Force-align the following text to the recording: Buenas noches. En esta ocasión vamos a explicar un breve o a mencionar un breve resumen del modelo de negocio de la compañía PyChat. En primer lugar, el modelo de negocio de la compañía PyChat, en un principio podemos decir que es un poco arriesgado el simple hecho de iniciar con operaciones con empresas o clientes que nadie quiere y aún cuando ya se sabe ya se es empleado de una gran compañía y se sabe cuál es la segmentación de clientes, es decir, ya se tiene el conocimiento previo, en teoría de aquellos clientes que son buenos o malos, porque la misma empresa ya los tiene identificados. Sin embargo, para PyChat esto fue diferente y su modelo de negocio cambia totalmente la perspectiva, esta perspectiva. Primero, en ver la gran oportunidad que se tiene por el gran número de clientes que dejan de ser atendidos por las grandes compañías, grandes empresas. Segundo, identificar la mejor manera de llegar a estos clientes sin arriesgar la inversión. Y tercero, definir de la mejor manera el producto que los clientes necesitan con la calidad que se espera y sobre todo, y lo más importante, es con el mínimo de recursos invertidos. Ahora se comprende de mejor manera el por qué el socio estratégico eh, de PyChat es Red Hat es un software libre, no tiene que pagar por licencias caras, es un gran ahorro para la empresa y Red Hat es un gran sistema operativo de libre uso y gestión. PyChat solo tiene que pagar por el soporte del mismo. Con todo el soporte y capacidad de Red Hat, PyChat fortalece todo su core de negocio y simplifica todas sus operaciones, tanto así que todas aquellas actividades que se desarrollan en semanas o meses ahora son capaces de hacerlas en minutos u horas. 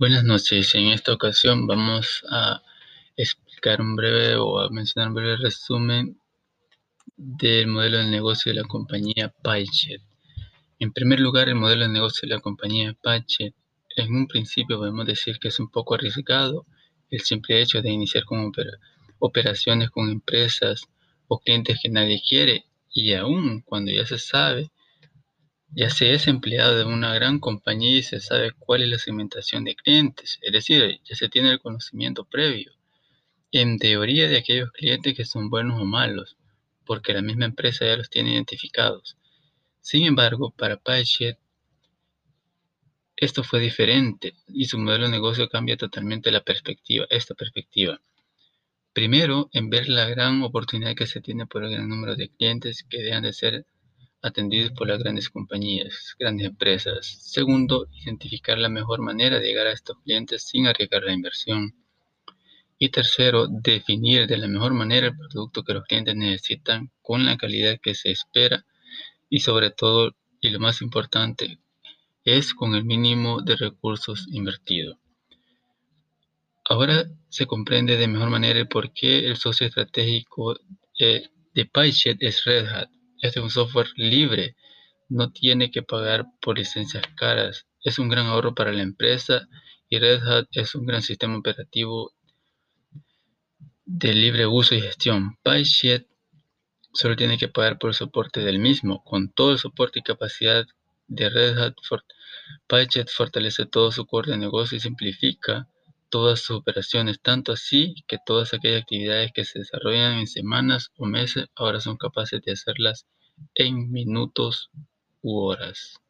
Buenas 0.00 0.24
noches. 0.24 0.74
En 0.76 0.86
esta 0.86 1.12
ocasión 1.12 1.66
vamos 1.66 2.24
a 2.30 2.62
explicar 3.18 3.82
un 3.82 3.96
breve 3.96 4.34
o 4.36 4.58
a 4.58 4.70
mencionar 4.70 5.08
un 5.08 5.14
breve 5.14 5.36
resumen 5.36 6.18
del 7.18 7.66
modelo 7.66 7.98
de 7.98 8.06
negocio 8.06 8.50
de 8.50 8.62
la 8.62 8.66
compañía 8.66 9.28
PyChat. 9.44 10.00
En 10.78 10.90
primer 10.94 11.20
lugar, 11.20 11.50
el 11.50 11.56
modelo 11.56 11.82
de 11.82 11.90
negocio 11.90 12.26
de 12.26 12.34
la 12.34 12.40
compañía 12.40 12.96
PyChat, 13.02 13.54
en 13.96 14.14
un 14.14 14.26
principio 14.26 14.78
podemos 14.78 15.04
decir 15.04 15.38
que 15.38 15.48
es 15.48 15.60
un 15.60 15.68
poco 15.68 15.96
arriesgado 15.96 16.64
el 17.10 17.20
simple 17.20 17.60
hecho 17.60 17.82
de 17.82 17.90
iniciar 17.90 18.24
con 18.24 18.50
operaciones 19.18 19.90
con 19.90 20.08
empresas 20.08 20.80
o 21.28 21.40
clientes 21.40 21.78
que 21.82 21.90
nadie 21.90 22.22
quiere 22.26 22.64
y 22.90 23.12
aún 23.12 23.60
cuando 23.66 23.92
ya 23.92 24.06
se 24.06 24.16
sabe 24.16 24.70
ya 25.72 25.90
se 25.90 26.12
es 26.14 26.26
empleado 26.26 26.76
de 26.76 26.84
una 26.84 27.14
gran 27.14 27.38
compañía 27.38 27.98
y 27.98 28.02
se 28.02 28.20
sabe 28.20 28.52
cuál 28.52 28.82
es 28.82 28.88
la 28.88 28.98
segmentación 28.98 29.64
de 29.64 29.76
clientes, 29.76 30.38
es 30.42 30.52
decir, 30.52 31.00
ya 31.04 31.16
se 31.16 31.28
tiene 31.28 31.52
el 31.52 31.60
conocimiento 31.60 32.24
previo, 32.24 32.72
en 33.52 33.78
teoría 33.78 34.28
de 34.28 34.38
aquellos 34.38 34.70
clientes 34.72 35.16
que 35.16 35.24
son 35.24 35.50
buenos 35.50 35.80
o 35.80 35.84
malos, 35.84 36.36
porque 36.84 37.12
la 37.12 37.22
misma 37.22 37.46
empresa 37.46 37.86
ya 37.86 37.96
los 37.96 38.10
tiene 38.10 38.32
identificados. 38.32 39.16
Sin 39.80 40.04
embargo, 40.04 40.50
para 40.56 40.76
PyChat 40.76 41.38
esto 43.20 43.44
fue 43.44 43.60
diferente 43.60 44.34
y 44.48 44.64
su 44.64 44.78
modelo 44.78 45.04
de 45.04 45.10
negocio 45.10 45.50
cambia 45.50 45.76
totalmente 45.76 46.30
la 46.30 46.40
perspectiva, 46.40 47.06
esta 47.10 47.34
perspectiva. 47.34 48.00
Primero, 48.94 49.50
en 49.52 49.68
ver 49.68 49.90
la 49.90 50.08
gran 50.08 50.42
oportunidad 50.42 50.94
que 50.94 51.06
se 51.06 51.20
tiene 51.20 51.46
por 51.46 51.62
el 51.62 51.70
gran 51.70 51.86
número 51.86 52.16
de 52.16 52.30
clientes 52.30 52.82
que 52.88 53.02
dejan 53.02 53.24
de 53.24 53.34
ser 53.34 53.66
atendidos 54.22 54.72
por 54.72 54.88
las 54.88 54.98
grandes 54.98 55.30
compañías, 55.30 56.14
grandes 56.18 56.46
empresas. 56.46 57.06
Segundo, 57.06 57.86
identificar 58.02 58.58
la 58.58 58.68
mejor 58.68 59.00
manera 59.00 59.38
de 59.38 59.46
llegar 59.46 59.66
a 59.66 59.72
estos 59.72 59.96
clientes 60.04 60.42
sin 60.42 60.66
arriesgar 60.66 61.02
la 61.02 61.12
inversión. 61.12 61.74
Y 62.78 62.90
tercero, 62.90 63.46
definir 63.48 64.26
de 64.26 64.38
la 64.38 64.48
mejor 64.48 64.72
manera 64.72 65.08
el 65.08 65.16
producto 65.16 65.62
que 65.62 65.74
los 65.74 65.84
clientes 65.84 66.16
necesitan 66.16 66.90
con 67.02 67.24
la 67.24 67.36
calidad 67.36 67.78
que 67.82 67.94
se 67.94 68.10
espera 68.10 68.64
y 69.28 69.40
sobre 69.40 69.70
todo, 69.70 70.12
y 70.40 70.50
lo 70.50 70.60
más 70.60 70.80
importante, 70.82 71.58
es 72.24 72.54
con 72.54 72.74
el 72.74 72.84
mínimo 72.84 73.42
de 73.42 73.56
recursos 73.56 74.26
invertidos. 74.30 74.98
Ahora 76.64 77.04
se 77.28 77.46
comprende 77.46 77.96
de 77.96 78.06
mejor 78.06 78.30
manera 78.30 78.60
el 78.60 78.68
por 78.68 78.92
qué 78.92 79.26
el 79.26 79.36
socio 79.36 79.66
estratégico 79.66 80.56
eh, 80.98 81.28
de 81.54 81.66
PyChat 81.66 82.22
es 82.22 82.44
Red 82.44 82.66
Hat 82.68 82.90
es 83.20 83.36
un 83.36 83.50
software 83.50 83.88
libre, 83.96 84.56
no 85.08 85.30
tiene 85.30 85.70
que 85.70 85.82
pagar 85.82 86.26
por 86.40 86.58
licencias 86.58 87.04
caras, 87.16 87.66
es 87.82 87.98
un 87.98 88.08
gran 88.08 88.26
ahorro 88.26 88.54
para 88.54 88.72
la 88.72 88.82
empresa 88.82 89.48
y 89.88 89.98
Red 89.98 90.22
Hat 90.26 90.46
es 90.52 90.74
un 90.74 90.86
gran 90.86 91.02
sistema 91.02 91.36
operativo 91.36 92.12
de 93.84 94.14
libre 94.14 94.46
uso 94.46 94.74
y 94.74 94.80
gestión. 94.80 95.36
PyChat 95.42 96.06
solo 96.92 97.16
tiene 97.16 97.38
que 97.38 97.48
pagar 97.48 97.78
por 97.78 97.90
el 97.90 97.94
soporte 97.94 98.40
del 98.40 98.60
mismo. 98.60 99.02
Con 99.02 99.32
todo 99.32 99.52
el 99.52 99.58
soporte 99.58 99.98
y 99.98 100.02
capacidad 100.02 100.64
de 101.08 101.28
Red 101.28 101.58
Hat, 101.58 101.74
PyChat 102.68 103.08
fortalece 103.10 103.66
todo 103.66 103.90
su 103.90 104.06
core 104.06 104.30
de 104.30 104.38
negocio 104.38 104.76
y 104.76 104.80
simplifica 104.80 105.68
todas 106.10 106.40
sus 106.40 106.58
operaciones, 106.58 107.20
tanto 107.22 107.52
así 107.52 107.94
que 108.06 108.18
todas 108.24 108.52
aquellas 108.52 108.82
actividades 108.82 109.32
que 109.32 109.44
se 109.44 109.60
desarrollan 109.60 110.18
en 110.18 110.26
semanas 110.26 110.90
o 110.96 111.06
meses 111.06 111.46
ahora 111.54 111.80
son 111.80 111.96
capaces 111.96 112.42
de 112.42 112.52
hacerlas 112.52 113.06
en 113.54 113.90
minutos 113.90 114.70
u 115.22 115.38
horas. 115.38 116.00